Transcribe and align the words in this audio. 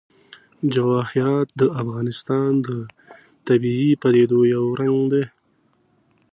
جواهرات 0.73 1.47
د 1.59 1.61
افغانستان 1.81 2.51
د 2.67 2.69
طبیعي 3.47 3.91
پدیدو 4.01 4.39
یو 4.55 4.63
رنګ 4.79 4.97
دی. 5.13 5.23